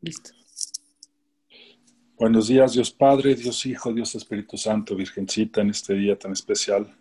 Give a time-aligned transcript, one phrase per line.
[0.00, 0.30] Listo.
[2.16, 6.96] Buenos días, Dios Padre, Dios Hijo, Dios Espíritu Santo, Virgencita, en este día tan especial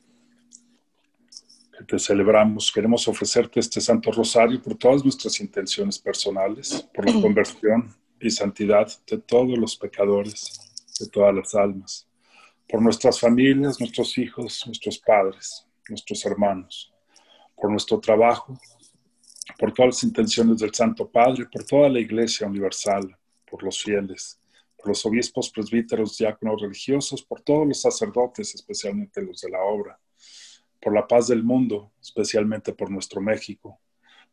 [1.78, 2.72] que te celebramos.
[2.72, 8.88] Queremos ofrecerte este Santo Rosario por todas nuestras intenciones personales, por la conversión y santidad
[9.06, 10.60] de todos los pecadores,
[11.00, 12.08] de todas las almas,
[12.68, 16.92] por nuestras familias, nuestros hijos, nuestros padres, nuestros hermanos,
[17.56, 18.60] por nuestro trabajo,
[19.58, 23.18] por todas las intenciones del Santo Padre, por toda la Iglesia Universal,
[23.50, 24.40] por los fieles
[24.78, 30.00] por los obispos, presbíteros, diáconos religiosos, por todos los sacerdotes, especialmente los de la obra,
[30.80, 33.80] por la paz del mundo, especialmente por nuestro México,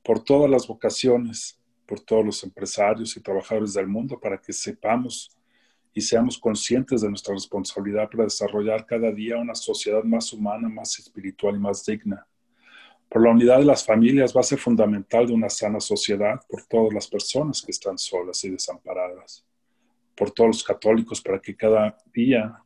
[0.03, 5.37] por todas las vocaciones, por todos los empresarios y trabajadores del mundo, para que sepamos
[5.95, 10.99] y seamos conscientes de nuestra responsabilidad para desarrollar cada día una sociedad más humana, más
[10.99, 12.27] espiritual y más digna.
[13.09, 17.07] Por la unidad de las familias, base fundamental de una sana sociedad, por todas las
[17.07, 19.45] personas que están solas y desamparadas
[20.15, 22.61] por todos los católicos para que cada día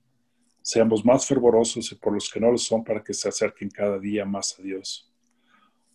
[0.63, 3.99] seamos más fervorosos y por los que no lo son para que se acerquen cada
[3.99, 5.11] día más a Dios.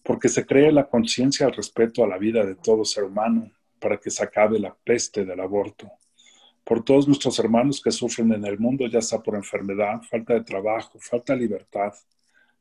[0.04, 3.98] Porque se cree la conciencia al respeto a la vida de todo ser humano para
[3.98, 5.92] que se acabe la peste del aborto.
[6.64, 10.44] Por todos nuestros hermanos que sufren en el mundo, ya sea por enfermedad, falta de
[10.44, 11.94] trabajo, falta de libertad,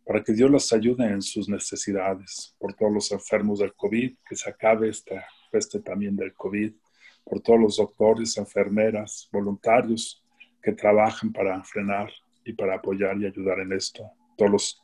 [0.04, 2.54] para que Dios los ayude en sus necesidades.
[2.58, 6.72] Por todos los enfermos del COVID, que se acabe esta peste también del COVID
[7.24, 10.22] por todos los doctores, enfermeras, voluntarios
[10.62, 12.10] que trabajan para frenar
[12.44, 14.04] y para apoyar y ayudar en esto.
[14.36, 14.82] Todas las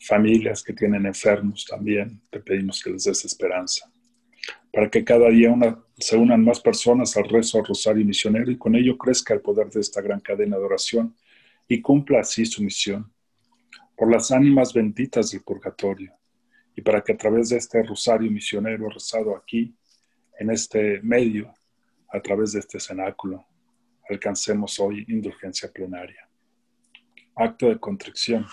[0.00, 3.90] familias que tienen enfermos también, te pedimos que les des esperanza.
[4.72, 5.54] Para que cada día
[5.98, 9.68] se unan más personas al rezo al Rosario Misionero y con ello crezca el poder
[9.70, 11.16] de esta gran cadena de oración
[11.66, 13.10] y cumpla así su misión.
[13.98, 16.12] Por las ánimas benditas del purgatorio
[16.76, 19.74] y para que a través de este Rosario Misionero rezado aquí,
[20.38, 21.52] en este medio,
[22.08, 23.44] a través de este cenáculo,
[24.08, 26.28] alcancemos hoy indulgencia plenaria.
[27.34, 28.46] Acto de contrición.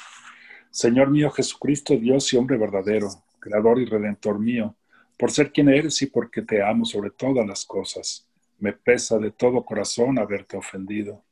[0.72, 3.10] Señor mío Jesucristo, Dios y hombre verdadero,
[3.40, 4.76] Creador y Redentor mío,
[5.16, 8.28] por ser quien eres y porque te amo sobre todas las cosas,
[8.58, 11.24] me pesa de todo corazón haberte ofendido.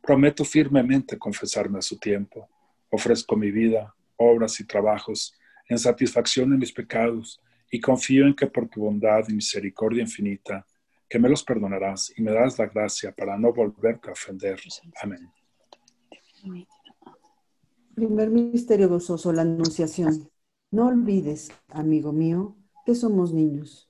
[0.00, 2.48] Prometo firmemente confesarme a su tiempo.
[2.90, 5.34] Ofrezco mi vida, obras y trabajos
[5.68, 10.66] en satisfacción de mis pecados y confío en que por tu bondad y misericordia infinita
[11.08, 14.60] que me los perdonarás y me darás la gracia para no volverte a ofender.
[15.02, 15.30] Amén.
[17.94, 20.30] Primer misterio gozoso, la anunciación.
[20.70, 23.88] No olvides, amigo mío, que somos niños.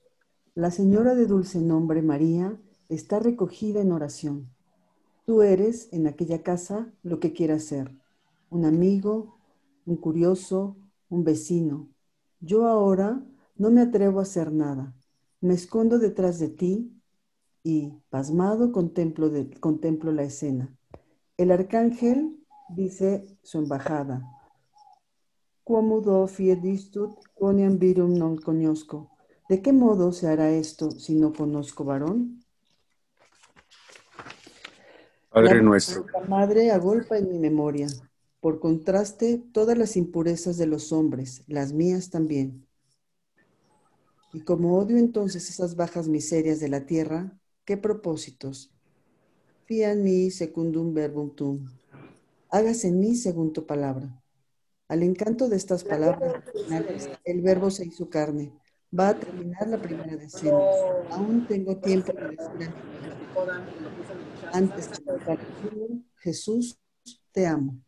[0.53, 2.57] La señora de dulce nombre María
[2.89, 4.49] está recogida en oración.
[5.25, 7.91] Tú eres en aquella casa lo que quieras ser,
[8.49, 9.37] un amigo,
[9.85, 10.77] un curioso,
[11.09, 11.89] un vecino.
[12.39, 13.23] Yo ahora
[13.55, 14.93] no me atrevo a hacer nada.
[15.41, 16.91] Me escondo detrás de ti
[17.63, 20.75] y, pasmado, contemplo, contemplo la escena.
[21.37, 22.37] El arcángel
[22.69, 24.23] dice su embajada.
[25.63, 29.11] Quomudo fiedistut coniam virum non conozco.
[29.49, 32.39] ¿De qué modo se hará esto si no conozco varón?
[35.29, 36.05] Padre nuestro.
[36.13, 37.87] La madre agolpa en mi memoria.
[38.47, 42.65] Por contraste, todas las impurezas de los hombres, las mías también.
[44.31, 48.71] Y como odio entonces esas bajas miserias de la tierra, ¿Qué propósitos?
[49.65, 51.65] Fian mi secundum verbum tum.
[52.49, 54.23] Hágase en mí según tu palabra.
[54.87, 56.41] Al encanto de estas palabras
[57.25, 58.53] el verbo se hizo carne.
[58.97, 60.57] Va a terminar la primera decena.
[61.09, 62.73] Aún tengo tiempo de decir
[64.53, 66.79] antes de Jesús,
[67.33, 67.83] te amo.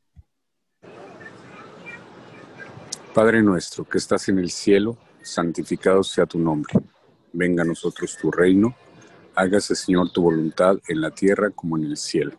[3.14, 6.74] Padre nuestro que estás en el cielo, santificado sea tu nombre.
[7.34, 8.76] Venga a nosotros tu reino
[9.40, 12.34] Hágase, Señor, tu voluntad en la tierra como en el cielo.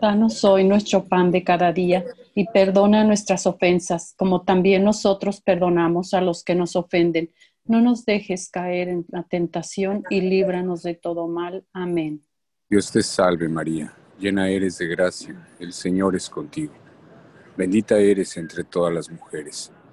[0.00, 2.04] Danos hoy nuestro pan de cada día
[2.36, 7.32] y perdona nuestras ofensas, como también nosotros perdonamos a los que nos ofenden.
[7.64, 11.64] No nos dejes caer en la tentación y líbranos de todo mal.
[11.72, 12.22] Amén.
[12.70, 16.74] Dios te salve María, llena eres de gracia, el Señor es contigo.
[17.56, 19.72] Bendita eres entre todas las mujeres,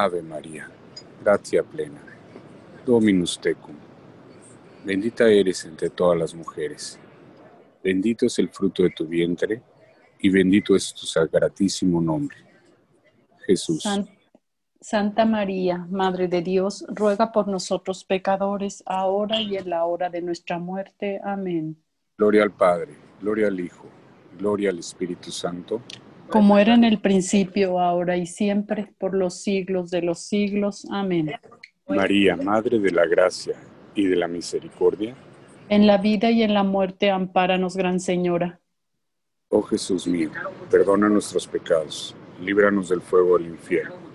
[0.00, 0.70] Ave María,
[1.20, 2.00] gratia plena,
[2.86, 3.74] Dominus tecum.
[4.84, 7.00] Bendita eres entre todas las mujeres.
[7.82, 9.60] Bendito es el fruto de tu vientre,
[10.20, 12.36] y bendito es tu sagratísimo nombre.
[13.44, 13.82] Jesús.
[14.80, 20.22] Santa María, Madre de Dios, ruega por nosotros pecadores, ahora y en la hora de
[20.22, 21.20] nuestra muerte.
[21.24, 21.76] Amén.
[22.16, 23.86] Gloria al Padre, gloria al Hijo,
[24.38, 25.82] gloria al Espíritu Santo.
[26.28, 30.86] Como era en el principio, ahora y siempre, por los siglos de los siglos.
[30.90, 31.32] Amén.
[31.88, 33.56] María, Madre de la Gracia
[33.94, 35.14] y de la Misericordia.
[35.68, 38.60] En la vida y en la muerte, ampáranos, Gran Señora.
[39.50, 40.30] Oh Jesús mío,
[40.70, 44.08] perdona nuestros pecados, líbranos del fuego del infierno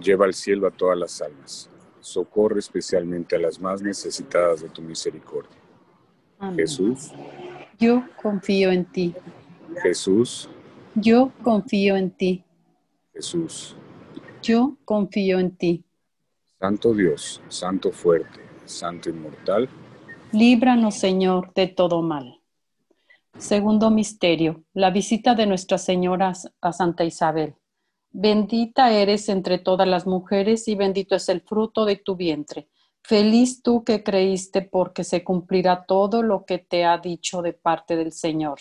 [0.00, 1.68] Lleva al cielo a todas las almas.
[2.00, 5.50] Socorre especialmente a las más necesitadas de tu misericordia.
[6.56, 7.12] Jesús.
[7.78, 9.14] Yo confío en ti.
[9.82, 10.48] Jesús.
[11.00, 12.44] Yo confío en ti.
[13.14, 13.74] Jesús.
[14.42, 15.84] Yo confío en ti.
[16.58, 19.66] Santo Dios, Santo fuerte, Santo inmortal.
[20.32, 22.40] Líbranos, Señor, de todo mal.
[23.38, 27.54] Segundo misterio, la visita de Nuestra Señora a Santa Isabel.
[28.10, 32.68] Bendita eres entre todas las mujeres y bendito es el fruto de tu vientre.
[33.02, 37.96] Feliz tú que creíste porque se cumplirá todo lo que te ha dicho de parte
[37.96, 38.58] del Señor.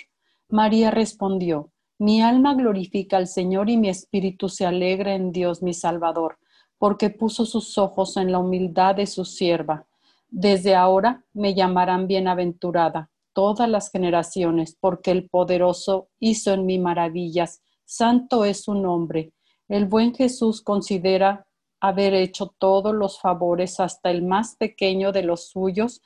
[0.48, 5.74] María respondió, mi alma glorifica al Señor y mi espíritu se alegra en Dios mi
[5.74, 6.40] Salvador,
[6.78, 9.86] porque puso sus ojos en la humildad de su sierva.
[10.30, 17.62] Desde ahora me llamarán bienaventurada todas las generaciones, porque el poderoso hizo en mí maravillas.
[17.86, 19.34] Santo es su nombre
[19.70, 21.46] el buen Jesús considera
[21.80, 26.02] haber hecho todos los favores hasta el más pequeño de los suyos.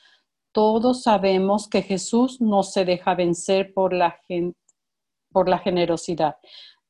[0.52, 4.20] Todos sabemos que Jesús no se deja vencer por la,
[5.34, 6.38] por la generosidad.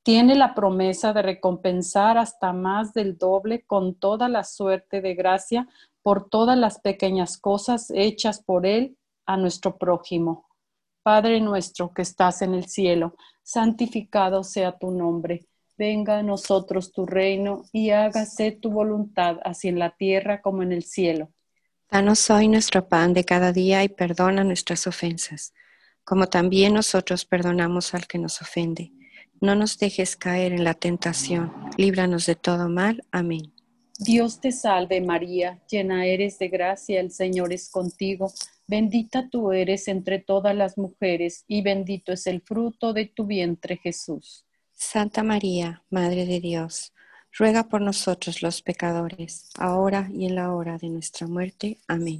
[0.03, 5.67] Tiene la promesa de recompensar hasta más del doble con toda la suerte de gracia
[6.03, 10.45] por todas las pequeñas cosas hechas por Él a nuestro prójimo.
[11.01, 15.47] Padre nuestro que estás en el cielo, santificado sea tu nombre
[15.77, 20.71] venga a nosotros tu reino y hágase tu voluntad, así en la tierra como en
[20.71, 21.31] el cielo.
[21.89, 25.53] Danos hoy nuestro pan de cada día y perdona nuestras ofensas,
[26.03, 28.91] como también nosotros perdonamos al que nos ofende.
[29.41, 33.03] No nos dejes caer en la tentación, líbranos de todo mal.
[33.12, 33.53] Amén.
[34.00, 38.33] Dios te salve María, llena eres de gracia, el Señor es contigo.
[38.67, 43.77] Bendita tú eres entre todas las mujeres y bendito es el fruto de tu vientre
[43.77, 44.45] Jesús.
[44.74, 46.93] Santa María, Madre de Dios,
[47.38, 51.77] ruega por nosotros los pecadores, ahora y en la hora de nuestra muerte.
[51.88, 52.19] Amén.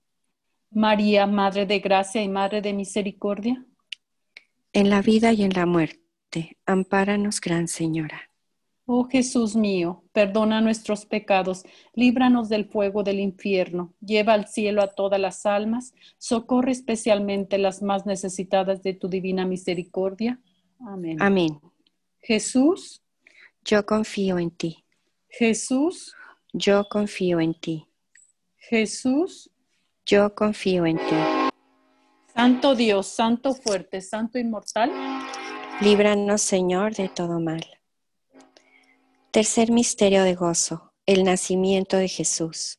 [0.71, 3.65] María, Madre de Gracia y Madre de Misericordia.
[4.73, 8.31] En la vida y en la muerte, ampáranos, Gran Señora.
[8.85, 11.63] Oh Jesús mío, perdona nuestros pecados,
[11.93, 17.81] líbranos del fuego del infierno, lleva al cielo a todas las almas, socorre especialmente las
[17.81, 20.39] más necesitadas de tu divina misericordia.
[20.79, 21.17] Amén.
[21.21, 21.59] Amén.
[22.21, 23.01] Jesús,
[23.63, 24.83] yo confío en ti.
[25.29, 26.15] Jesús,
[26.51, 27.87] yo confío en ti.
[28.57, 29.50] Jesús,
[30.11, 31.15] yo confío en ti.
[32.35, 34.91] Santo Dios, Santo fuerte, Santo inmortal.
[35.79, 37.65] Líbranos, Señor, de todo mal.
[39.31, 42.77] Tercer misterio de gozo, el nacimiento de Jesús.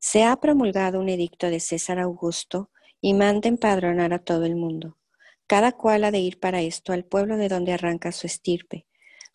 [0.00, 4.98] Se ha promulgado un edicto de César Augusto y manda empadronar a todo el mundo.
[5.46, 8.88] Cada cual ha de ir para esto al pueblo de donde arranca su estirpe.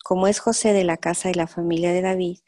[0.04, 2.38] Como es José de la casa de la familia de David,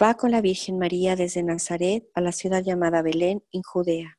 [0.00, 4.18] va con la Virgen María desde Nazaret a la ciudad llamada Belén, en Judea.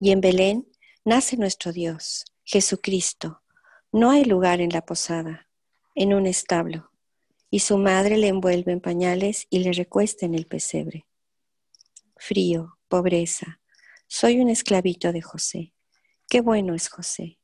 [0.00, 0.68] Y en Belén
[1.04, 3.42] nace nuestro Dios, Jesucristo.
[3.92, 5.48] No hay lugar en la posada,
[5.94, 6.90] en un establo,
[7.50, 11.06] y su madre le envuelve en pañales y le recuesta en el pesebre.
[12.16, 13.60] Frío, pobreza,
[14.06, 15.74] soy un esclavito de José.
[16.28, 17.38] Qué bueno es José.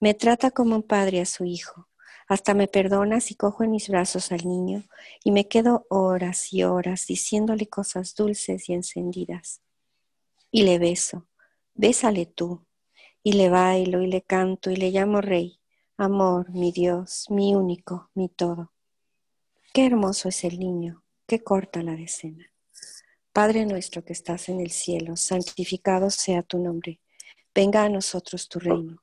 [0.00, 1.89] Me trata como un padre a su hijo.
[2.30, 4.84] Hasta me perdona si cojo en mis brazos al niño
[5.24, 9.62] y me quedo horas y horas diciéndole cosas dulces y encendidas.
[10.52, 11.26] Y le beso,
[11.74, 12.64] bésale tú,
[13.24, 15.58] y le bailo y le canto y le llamo rey,
[15.96, 18.70] amor, mi Dios, mi único, mi todo.
[19.74, 22.46] Qué hermoso es el niño, qué corta la decena.
[23.32, 27.00] Padre nuestro que estás en el cielo, santificado sea tu nombre.
[27.52, 29.02] Venga a nosotros tu reino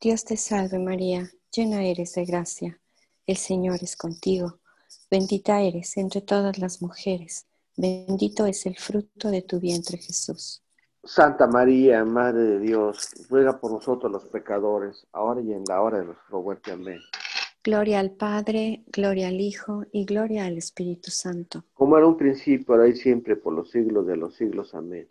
[0.00, 2.80] Dios te salve María, llena eres de gracia,
[3.26, 4.58] el Señor es contigo.
[5.10, 10.62] Bendita eres entre todas las mujeres, bendito es el fruto de tu vientre Jesús.
[11.02, 15.98] Santa María, Madre de Dios, ruega por nosotros los pecadores, ahora y en la hora
[15.98, 16.72] de nuestra muerte.
[16.72, 17.00] Amén.
[17.62, 21.64] Gloria al Padre, gloria al Hijo y gloria al Espíritu Santo.
[21.74, 24.74] Como era un principio, ahora y siempre, por los siglos de los siglos.
[24.74, 25.06] Amén.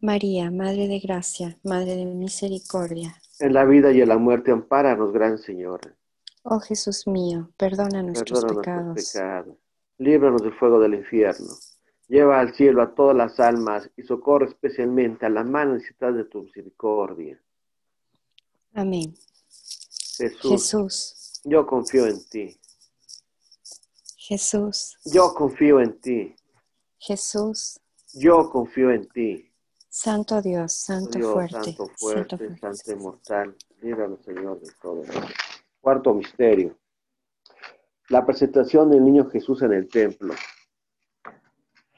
[0.00, 3.16] María, Madre de Gracia, Madre de Misericordia.
[3.40, 5.96] En la vida y en la muerte, ampáranos, Gran Señor.
[6.42, 8.86] Oh Jesús mío, perdona nuestros Perdona pecados.
[8.86, 9.56] nuestros pecados.
[9.98, 11.48] Líbranos del fuego del infierno.
[12.08, 16.24] Lleva al cielo a todas las almas y socorre especialmente a la más necesitada de
[16.24, 17.40] tu misericordia.
[18.72, 19.14] Amén.
[20.16, 22.58] Jesús, Jesús, yo confío en ti.
[24.16, 26.36] Jesús, Yo confío en ti.
[26.98, 27.80] Jesús,
[28.14, 29.47] Yo confío en ti.
[30.00, 32.58] Santo Dios, Santo Dios, fuerte, Santo Santo fuerte, fuerte.
[32.60, 35.02] Santo inmortal, líbranos, Señor, de todo.
[35.80, 36.78] Cuarto misterio.
[38.08, 40.34] La presentación del niño Jesús en el templo.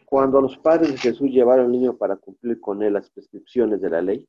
[0.07, 3.91] Cuando los padres de Jesús llevaron al niño para cumplir con él las prescripciones de
[3.91, 4.27] la ley,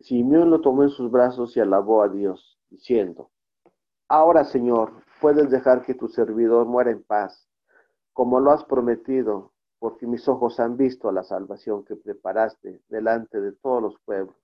[0.00, 3.30] Simeón lo tomó en sus brazos y alabó a Dios, diciendo,
[4.08, 7.48] Ahora, Señor, puedes dejar que tu servidor muera en paz,
[8.12, 9.53] como lo has prometido,
[9.84, 14.34] porque mis ojos han visto la salvación que preparaste delante de todos los pueblos,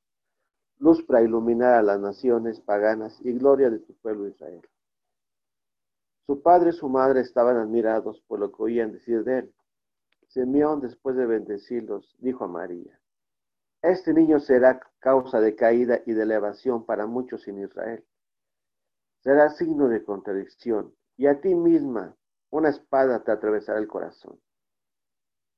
[0.77, 4.61] luz para iluminar a las naciones paganas y gloria de tu pueblo Israel.
[6.27, 9.55] Su padre y su madre estaban admirados por lo que oían decir de él.
[10.29, 13.01] Simeón, después de bendecirlos, dijo a María,
[13.81, 18.05] Este niño será causa de caída y de elevación para muchos en Israel.
[19.21, 22.15] Será signo de contradicción, y a ti misma
[22.51, 24.39] una espada te atravesará el corazón.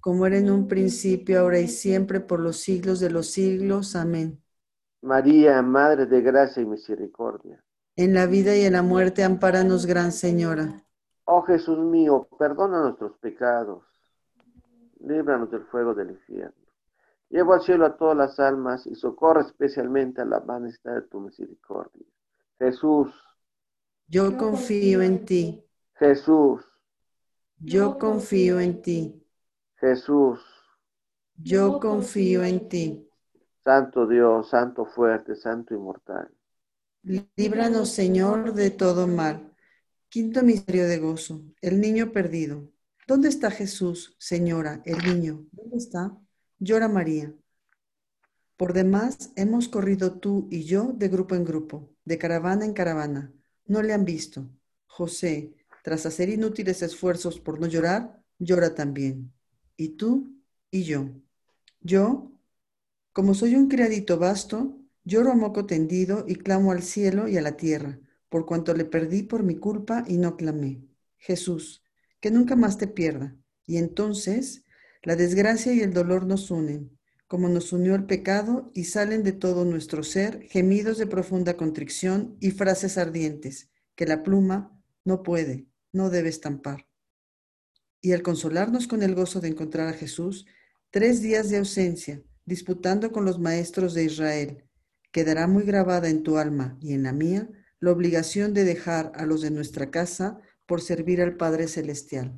[0.00, 3.96] Como era en un principio, ahora y siempre, por los siglos de los siglos.
[3.96, 4.42] Amén.
[5.02, 7.62] María, Madre de gracia y misericordia.
[7.96, 10.84] En la vida y en la muerte, ampáranos, Gran Señora.
[11.24, 13.84] Oh Jesús mío, perdona nuestros pecados,
[15.00, 16.54] líbranos del fuego del infierno.
[17.28, 21.20] Llevo al cielo a todas las almas y socorre especialmente a la vanidad de tu
[21.20, 22.06] misericordia.
[22.58, 23.12] Jesús.
[24.06, 25.62] Yo confío en ti.
[25.96, 26.64] Jesús.
[27.58, 29.22] Yo confío en ti.
[29.80, 30.40] Jesús.
[31.36, 33.08] Yo confío en ti.
[33.64, 36.30] Santo Dios, Santo fuerte, Santo inmortal.
[37.02, 39.48] Líbranos, Señor, de todo mal
[40.10, 42.72] Quinto misterio de gozo, el niño perdido.
[43.06, 45.46] ¿Dónde está Jesús, señora, el niño?
[45.52, 46.16] ¿Dónde está?
[46.58, 47.34] Llora María.
[48.56, 53.34] Por demás, hemos corrido tú y yo de grupo en grupo, de caravana en caravana.
[53.66, 54.48] No le han visto.
[54.86, 59.34] José, tras hacer inútiles esfuerzos por no llorar, llora también.
[59.78, 60.36] Y tú
[60.70, 61.08] y yo.
[61.80, 62.30] Yo,
[63.14, 67.40] como soy un criadito vasto, lloro a moco tendido y clamo al cielo y a
[67.40, 70.82] la tierra por cuanto le perdí por mi culpa y no clamé.
[71.16, 71.82] Jesús,
[72.20, 73.36] que nunca más te pierda.
[73.66, 74.64] Y entonces
[75.02, 79.32] la desgracia y el dolor nos unen, como nos unió el pecado, y salen de
[79.32, 85.66] todo nuestro ser gemidos de profunda contrición y frases ardientes que la pluma no puede,
[85.92, 86.87] no debe estampar.
[88.00, 90.46] Y al consolarnos con el gozo de encontrar a Jesús,
[90.90, 94.64] tres días de ausencia, disputando con los maestros de Israel,
[95.12, 97.48] quedará muy grabada en tu alma y en la mía
[97.80, 102.34] la obligación de dejar a los de nuestra casa por servir al Padre Celestial.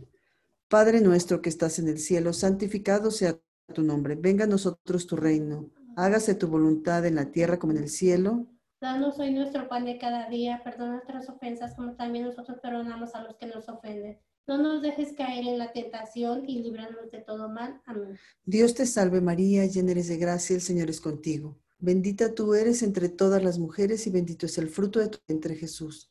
[0.68, 3.40] Padre nuestro que estás en el cielo, santificado sea
[3.74, 4.14] tu nombre.
[4.14, 5.70] Venga a nosotros tu reino.
[5.96, 8.46] Hágase tu voluntad en la tierra como en el cielo.
[8.80, 10.60] Danos hoy nuestro pan de cada día.
[10.62, 14.20] Perdona nuestras ofensas como también nosotros perdonamos a los que nos ofenden.
[14.46, 17.81] No nos dejes caer en la tentación y líbranos de todo mal.
[17.85, 18.18] Amén.
[18.44, 21.57] Dios te salve María, llena eres de gracia, el Señor es contigo.
[21.79, 25.55] Bendita tú eres entre todas las mujeres y bendito es el fruto de tu vientre
[25.55, 26.11] Jesús.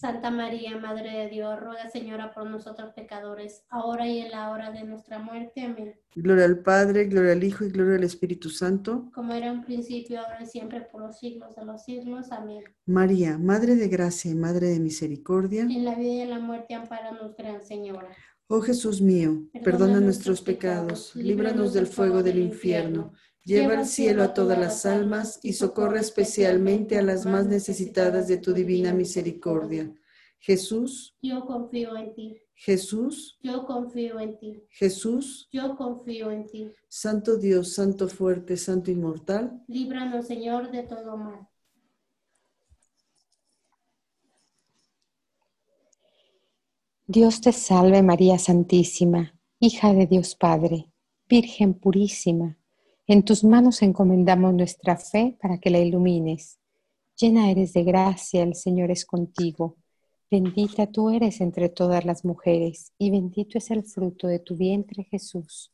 [0.00, 4.70] Santa María, Madre de Dios, ruega Señora por nosotros pecadores, ahora y en la hora
[4.70, 5.60] de nuestra muerte.
[5.60, 5.94] Amén.
[6.14, 9.10] Gloria al Padre, gloria al Hijo y gloria al Espíritu Santo.
[9.14, 12.32] Como era un principio, ahora y siempre, por los siglos de los siglos.
[12.32, 12.64] Amén.
[12.86, 15.64] María, Madre de gracia y Madre de misericordia.
[15.64, 18.08] En la vida y en la muerte, amparanos, Gran Señora.
[18.52, 23.12] Oh Jesús mío, perdona nuestros pecados, líbranos del fuego del infierno.
[23.50, 28.36] Lleva al cielo a todas las almas y socorre especialmente a las más necesitadas de
[28.36, 29.92] tu divina misericordia.
[30.38, 32.40] Jesús, Yo confío en ti.
[32.54, 34.62] Jesús, Yo confío en ti.
[34.68, 36.70] Jesús, Yo confío en ti.
[36.86, 39.64] Santo Dios, Santo fuerte, Santo inmortal.
[39.66, 41.48] Líbranos, Señor, de todo mal.
[47.08, 50.92] Dios te salve María Santísima, hija de Dios Padre,
[51.28, 52.59] Virgen purísima.
[53.12, 56.60] En tus manos encomendamos nuestra fe para que la ilumines.
[57.16, 59.78] Llena eres de gracia, el Señor es contigo.
[60.30, 65.02] Bendita tú eres entre todas las mujeres, y bendito es el fruto de tu vientre,
[65.10, 65.72] Jesús.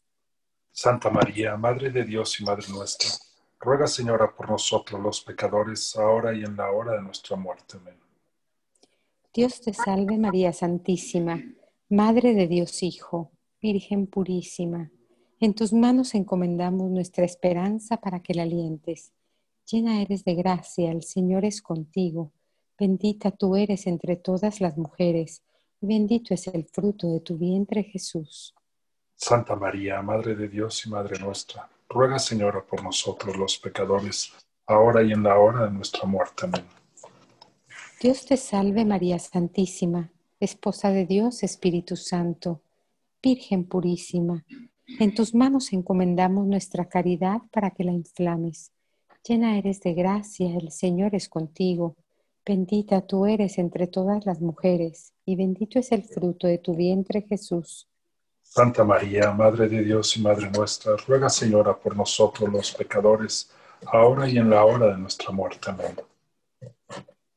[0.72, 3.10] Santa María, Madre de Dios y Madre nuestra,
[3.60, 7.76] ruega Señora por nosotros los pecadores, ahora y en la hora de nuestra muerte.
[7.76, 8.00] Amén.
[9.34, 11.38] Dios te salve María Santísima,
[11.90, 14.90] Madre de Dios Hijo, Virgen purísima.
[15.38, 19.12] En tus manos encomendamos nuestra esperanza para que la alientes.
[19.70, 22.32] Llena eres de gracia, el Señor es contigo.
[22.78, 25.42] Bendita tú eres entre todas las mujeres,
[25.82, 28.54] y bendito es el fruto de tu vientre Jesús.
[29.14, 34.32] Santa María, Madre de Dios y Madre nuestra, ruega Señora por nosotros los pecadores,
[34.66, 36.46] ahora y en la hora de nuestra muerte.
[36.46, 36.64] Amén.
[38.00, 42.62] Dios te salve María Santísima, Esposa de Dios, Espíritu Santo,
[43.22, 44.44] Virgen purísima.
[44.86, 48.72] En tus manos encomendamos nuestra caridad para que la inflames.
[49.26, 51.96] Llena eres de gracia, el Señor es contigo.
[52.44, 57.22] Bendita tú eres entre todas las mujeres, y bendito es el fruto de tu vientre
[57.22, 57.88] Jesús.
[58.40, 63.50] Santa María, Madre de Dios y Madre nuestra, ruega Señora por nosotros los pecadores,
[63.86, 65.68] ahora y en la hora de nuestra muerte.
[65.68, 65.96] Amén.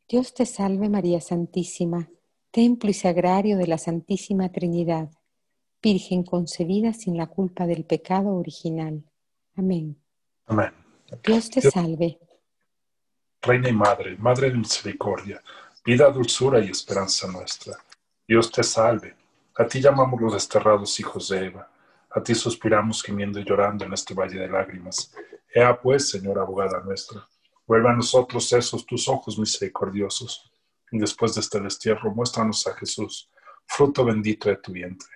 [0.08, 2.08] Dios te salve María Santísima,
[2.52, 5.10] templo y sagrario de la Santísima Trinidad,
[5.82, 9.04] Virgen concebida sin la culpa del pecado original.
[9.56, 9.98] Amén.
[10.46, 10.74] Amén.
[11.24, 12.20] Dios te salve.
[13.42, 15.42] Reina y Madre, Madre de misericordia,
[15.86, 17.78] vida, dulzura y esperanza nuestra.
[18.28, 19.16] Dios te salve.
[19.56, 21.72] A ti llamamos los desterrados hijos de Eva.
[22.12, 25.14] A ti suspiramos gimiendo y llorando en este valle de lágrimas.
[25.54, 27.28] Ea pues, Señora abogada nuestra,
[27.66, 30.52] vuelve a nosotros esos tus ojos misericordiosos.
[30.92, 33.30] Y después de este destierro, muéstranos a Jesús,
[33.66, 35.10] fruto bendito de tu vientre.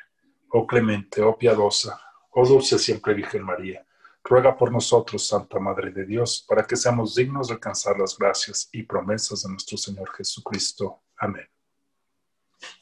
[0.56, 3.84] Oh clemente, oh piadosa, oh dulce siempre Virgen María,
[4.24, 8.70] ruega por nosotros, Santa Madre de Dios, para que seamos dignos de alcanzar las gracias
[8.72, 11.06] y promesas de nuestro Señor Jesucristo.
[11.18, 11.48] Amén.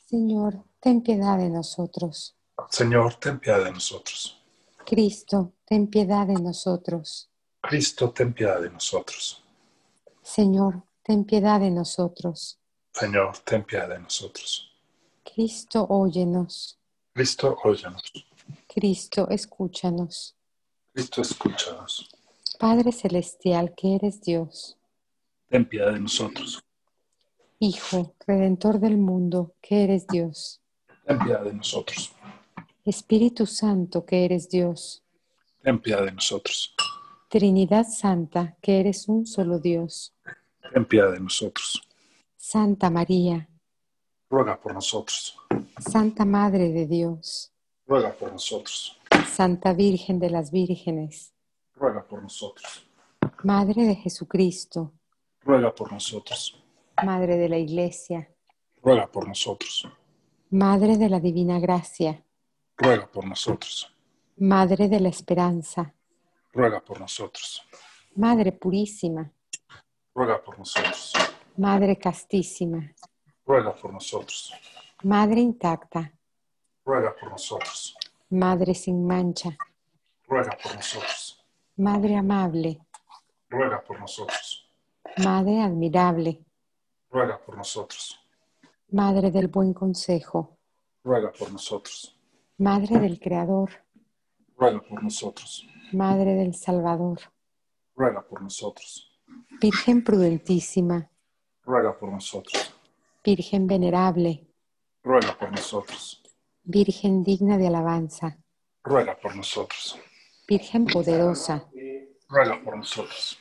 [0.05, 2.35] Señor, ten piedad de nosotros.
[2.69, 4.43] Señor, ten piedad de nosotros.
[4.85, 7.31] Cristo, ten piedad de nosotros.
[7.61, 9.41] Cristo, ten piedad de nosotros.
[10.21, 12.59] Señor, ten piedad de nosotros.
[12.91, 14.75] Señor, ten piedad de nosotros.
[15.23, 16.80] Cristo, óyenos.
[17.13, 18.01] Cristo, óyenos.
[18.67, 20.35] Cristo, escúchanos.
[20.93, 22.09] Cristo, escúchanos.
[22.57, 24.77] Padre Celestial, que eres Dios.
[25.49, 26.63] Ten piedad de nosotros.
[27.59, 30.61] Hijo, Redentor del mundo, que eres Dios.
[31.05, 32.13] Ten piedad de nosotros.
[32.85, 35.03] Espíritu Santo, que eres Dios.
[35.61, 36.73] Ten piedad de nosotros.
[37.27, 40.13] Trinidad Santa, que eres un solo Dios.
[40.73, 41.81] Ten piedad de nosotros.
[42.37, 43.47] Santa María,
[44.31, 45.37] Ruega por nosotros.
[45.77, 47.51] Santa Madre de Dios,
[47.85, 48.97] Ruega por nosotros.
[49.27, 51.33] Santa Virgen de las Vírgenes,
[51.75, 52.87] Ruega por nosotros.
[53.43, 54.93] Madre de Jesucristo,
[55.41, 56.63] Ruega por nosotros.
[57.03, 58.33] Madre de la Iglesia,
[58.81, 59.85] Ruega por nosotros.
[60.49, 62.23] Madre de la Divina Gracia,
[62.77, 63.93] Ruega por nosotros.
[64.37, 65.93] Madre de la Esperanza,
[66.53, 67.63] Ruega por nosotros.
[68.15, 69.29] Madre Purísima,
[70.15, 71.11] Ruega por nosotros.
[71.57, 72.93] Madre Castísima,
[73.51, 74.53] Ruega por nosotros.
[75.03, 76.13] Madre Intacta,
[76.85, 77.97] Ruega por nosotros.
[78.29, 79.49] Madre sin mancha,
[80.25, 81.45] Ruega por nosotros.
[81.75, 82.79] Madre amable,
[83.49, 84.71] Ruega por nosotros.
[85.17, 86.45] Madre admirable,
[87.09, 88.17] Ruega por nosotros.
[88.89, 90.57] Madre del buen consejo,
[91.03, 92.17] Ruega por nosotros.
[92.57, 93.69] Madre del Creador,
[94.55, 95.67] Ruega por nosotros.
[95.91, 97.19] Madre del Salvador,
[97.97, 99.11] Ruega por nosotros.
[99.59, 101.09] Virgen prudentísima,
[101.65, 102.77] Ruega por nosotros.
[103.23, 104.47] Virgen venerable,
[105.03, 106.21] Ruega por nosotros.
[106.63, 108.37] Virgen digna de alabanza,
[108.83, 109.97] Ruega por nosotros.
[110.47, 111.67] Virgen poderosa,
[112.27, 113.37] Ruega por nosotros.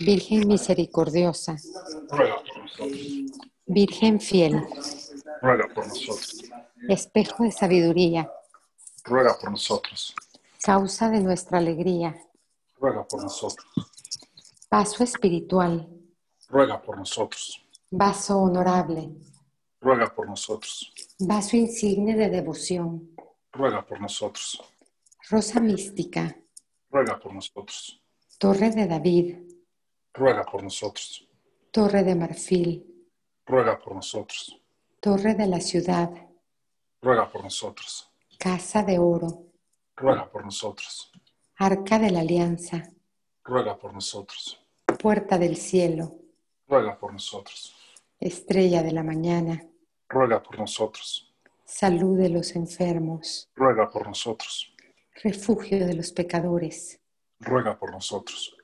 [0.00, 1.56] Virgen misericordiosa,
[2.10, 3.00] Ruega por nosotros.
[3.66, 4.62] Virgen fiel,
[5.40, 6.42] Ruega por nosotros.
[6.88, 8.30] espejo de sabiduría,
[9.04, 10.14] Ruega por nosotros.
[10.62, 12.14] causa de nuestra alegría,
[12.78, 13.66] Ruega por nosotros.
[14.68, 15.88] paso espiritual,
[16.48, 17.61] Ruega por nosotros.
[17.96, 19.10] Vaso honorable,
[19.80, 20.92] Ruega por nosotros.
[21.18, 23.10] vaso insigne de devoción,
[23.52, 24.60] Ruega por nosotros.
[25.30, 26.34] rosa mística,
[26.90, 28.00] Ruega por nosotros.
[28.38, 29.36] torre de David,
[30.14, 31.28] Ruega por nosotros.
[31.70, 32.86] torre de marfil,
[33.46, 34.58] Ruega por nosotros.
[35.00, 36.10] torre de la ciudad,
[37.02, 38.08] Ruega por nosotros.
[38.38, 39.46] casa de oro,
[39.96, 41.12] Ruega por nosotros.
[41.56, 42.90] arca de la alianza,
[43.44, 44.58] Ruega por nosotros.
[44.98, 46.16] puerta del cielo,
[46.68, 47.74] Ruega por nosotros.
[48.26, 49.64] Estrella de la mañana,
[50.08, 51.32] Ruega por nosotros.
[51.64, 54.74] salud de los enfermos, Ruega por nosotros.
[55.22, 57.00] refugio de los pecadores,
[57.40, 58.56] Ruega por nosotros.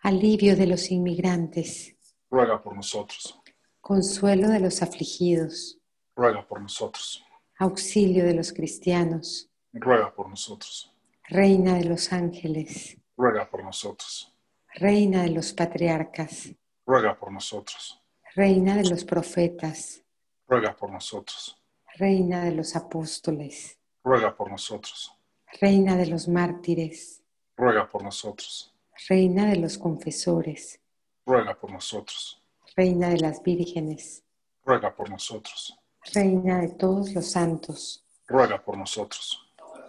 [0.00, 1.96] alivio de los inmigrantes,
[2.30, 3.40] Ruega por nosotros.
[3.80, 5.78] consuelo de los afligidos,
[6.14, 7.24] Ruega por nosotros.
[7.58, 10.92] auxilio de los cristianos, Ruega por nosotros.
[11.28, 14.34] reina de los ángeles, Ruega por nosotros.
[14.74, 16.50] reina de los patriarcas,
[16.84, 18.00] Ruega por nosotros.
[18.36, 20.02] Reina de los profetas,
[20.46, 21.56] Ruega por nosotros.
[21.96, 25.10] reina de los apóstoles, Ruega por nosotros.
[25.58, 27.22] reina de los mártires,
[27.56, 28.74] Ruega por nosotros.
[29.08, 30.78] reina de los confesores,
[31.24, 32.42] Ruega por nosotros.
[32.76, 34.22] reina de las vírgenes,
[34.66, 35.74] Ruega por nosotros.
[36.12, 39.42] reina de todos los santos, Ruega por nosotros.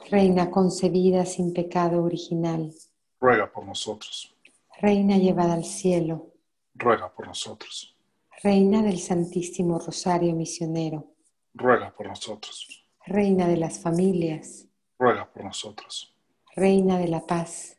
[0.09, 2.73] reina concebida sin pecado original,
[3.19, 4.33] Ruega por nosotros.
[4.79, 6.31] reina llevada al cielo,
[6.75, 7.93] Ruega por nosotros.
[8.43, 11.07] Reina del Santísimo Rosario Misionero,
[11.53, 12.85] Ruega por nosotros.
[13.05, 14.67] reina de las familias,
[14.99, 16.13] Ruega por nosotros.
[16.55, 17.77] reina de la paz,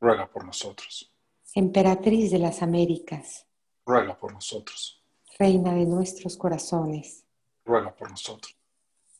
[0.00, 1.12] Ruega por nosotros.
[1.54, 3.46] emperatriz de las Américas,
[3.86, 5.02] Ruega por nosotros.
[5.38, 7.24] reina de nuestros corazones,
[7.64, 8.56] Ruega por nosotros.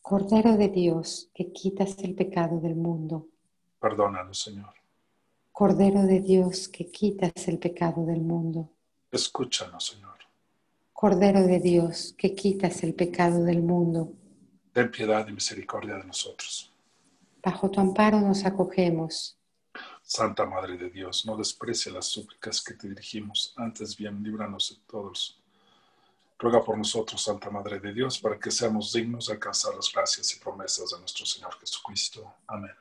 [0.01, 3.29] Cordero de Dios que quitas el pecado del mundo,
[3.81, 4.75] Perdónanos, Señor.
[5.53, 8.71] Cordero de Dios que quitas el pecado del mundo,
[9.13, 10.12] Escúchanos, Señor.
[11.03, 14.13] Cordero de Dios que quitas el pecado del mundo,
[14.73, 16.73] Ten piedad y misericordia de nosotros.
[17.43, 19.37] bajo tu amparo nos acogemos.
[20.05, 24.87] Santa Madre de Dios, no desprecie las súplicas que te dirigimos, antes bien líbranos de
[24.87, 25.43] todos.
[26.39, 30.37] Ruega por nosotros, Santa Madre de Dios, para que seamos dignos de alcanzar las gracias
[30.37, 32.33] y promesas de nuestro Señor Jesucristo.
[32.47, 32.77] Amén.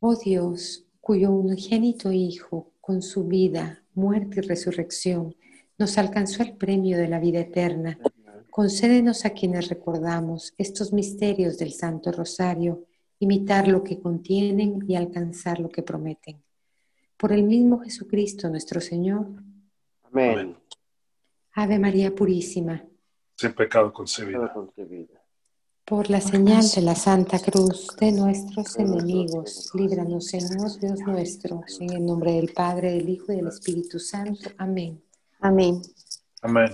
[0.00, 5.36] Oh Dios, cuyo unigénito Hijo, con su vida, muerte y resurrección,
[5.78, 7.98] nos alcanzó el premio de la vida eterna,
[8.54, 12.84] Concédenos a quienes recordamos estos misterios del Santo Rosario,
[13.18, 16.40] imitar lo que contienen y alcanzar lo que prometen.
[17.16, 19.26] Por el mismo Jesucristo nuestro Señor.
[20.04, 20.56] Amén.
[21.54, 22.80] Ave María Purísima.
[23.36, 24.54] Sin pecado concebida.
[25.84, 31.92] Por la señal de la Santa Cruz de nuestros enemigos, líbranos, Señor Dios nuestro, en
[31.92, 34.50] el nombre del Padre, del Hijo y del Espíritu Santo.
[34.58, 35.02] Amén.
[35.44, 35.82] Amén.
[36.40, 36.72] Amén.